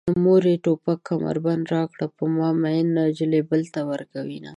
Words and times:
مورې 0.25 0.53
توپک 0.65 0.99
کمربند 1.09 1.63
راکړه 1.75 2.05
په 2.17 2.23
ما 2.35 2.49
مينه 2.63 2.89
نجلۍ 3.05 3.41
بل 3.49 3.61
ته 3.73 3.79
ورکوينه 3.91 4.49